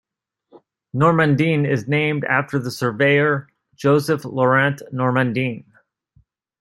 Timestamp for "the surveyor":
2.57-3.47